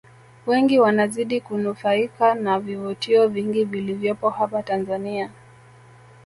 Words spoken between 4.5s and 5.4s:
Tanzania